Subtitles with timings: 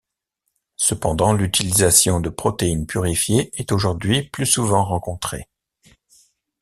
[0.77, 5.47] Cependant, l’utilisation de protéines purifiées est aujourd’hui plus souvent rencontrée.